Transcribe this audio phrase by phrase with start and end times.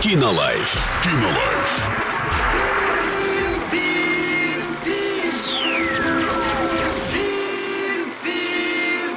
[0.00, 1.02] Кинолайф.
[1.02, 1.88] Кинолайф.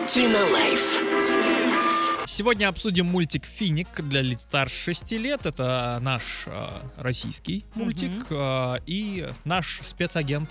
[0.07, 1.01] Кинолайф.
[2.25, 5.45] Сегодня обсудим мультик «Финик» для лиц старше 6 лет.
[5.45, 6.67] Это наш э,
[6.97, 10.49] российский мультик э, и наш спецагент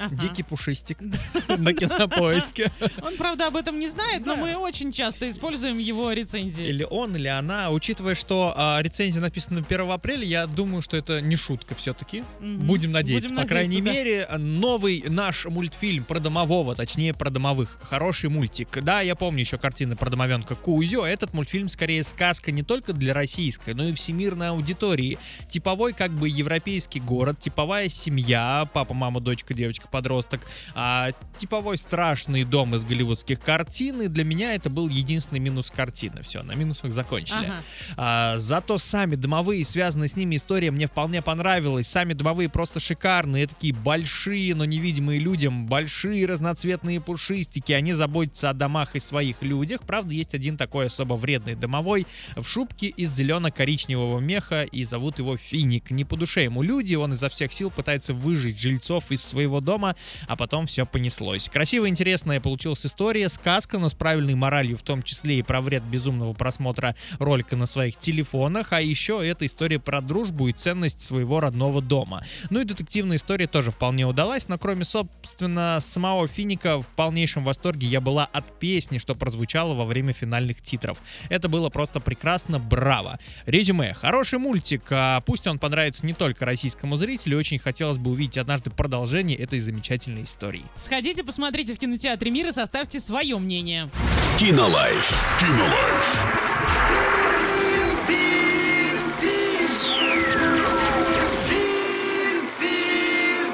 [0.00, 0.16] Ага.
[0.16, 0.98] Дикий Пушистик
[1.58, 2.72] на кинопоиске.
[3.02, 6.66] Он, правда, об этом не знает, но мы очень часто используем его рецензии.
[6.66, 7.70] Или он, или она.
[7.70, 12.24] Учитывая, что а, рецензия написана 1 апреля, я думаю, что это не шутка все-таки.
[12.40, 13.34] Будем надеяться.
[13.34, 17.78] По крайней мере, новый наш мультфильм про домового, точнее про домовых.
[17.82, 18.82] Хороший мультик.
[18.82, 21.02] Да, я помню еще картины про домовенка Кузю.
[21.02, 25.18] Этот мультфильм скорее сказка не только для российской, но и всемирной аудитории.
[25.48, 30.40] Типовой как бы европейский город, типовая семья, папа, мама, дочка, девочка, подросток.
[30.74, 34.02] А, типовой страшный дом из голливудских картин.
[34.02, 36.22] И для меня это был единственный минус картины.
[36.22, 37.46] Все, на минусах закончили.
[37.46, 37.62] Ага.
[37.96, 41.88] А, зато сами домовые, связанные с ними история мне вполне понравилась.
[41.88, 47.72] Сами домовые просто шикарные, такие большие, но невидимые людям, большие разноцветные пушистики.
[47.72, 49.82] Они заботятся о домах и своих людях.
[49.82, 52.06] Правда, есть один такой особо вредный домовой
[52.36, 55.90] в шубке из зелено-коричневого меха, и зовут его Финик.
[55.90, 59.79] Не по душе ему люди, он изо всех сил пытается выжить жильцов из своего дома,
[59.84, 61.48] а потом все понеслось.
[61.48, 65.82] Красивая, интересная получилась история, сказка, но с правильной моралью, в том числе и про вред
[65.82, 71.40] безумного просмотра ролика на своих телефонах, а еще эта история про дружбу и ценность своего
[71.40, 72.24] родного дома.
[72.50, 77.86] Ну и детективная история тоже вполне удалась, но кроме, собственно, самого Финика в полнейшем восторге
[77.86, 80.98] я была от песни, что прозвучало во время финальных титров.
[81.28, 83.18] Это было просто прекрасно, браво.
[83.46, 83.94] Резюме.
[83.94, 88.70] Хороший мультик, а пусть он понравится не только российскому зрителю, очень хотелось бы увидеть однажды
[88.70, 90.64] продолжение этой замечательной истории.
[90.76, 93.90] Сходите, посмотрите в кинотеатре мира, составьте свое мнение.
[94.38, 95.12] Кинолайф.
[95.38, 96.16] Кинолайф.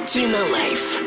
[0.07, 1.06] Кинолайф.